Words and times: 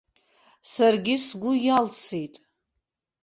Саргьы 0.71 1.15
сгәы 1.25 1.51
иалсит. 1.65 2.35